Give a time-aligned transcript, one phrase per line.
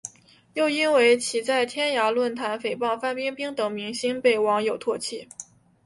[0.55, 5.29] 又因为其在天涯论坛诽谤范冰冰等明星被网友唾弃。